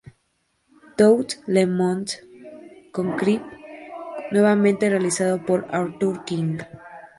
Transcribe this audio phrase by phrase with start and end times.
[0.97, 2.09] Tout le monde",
[2.91, 3.43] con clip
[4.31, 6.57] nuevamente realizado por Arthur King.